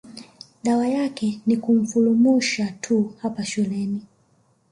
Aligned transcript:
Dawa 0.63 0.87
yake 0.87 1.39
ni 1.45 1.57
kumfulumusha 1.57 2.71
tu 2.71 3.13
hapa 3.21 3.45
shuleni 3.45 4.01